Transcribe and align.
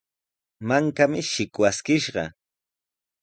Mankami 0.67 1.19
shikwaskishqa. 1.31 2.25